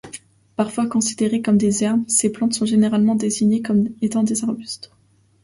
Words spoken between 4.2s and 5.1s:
des arbustes.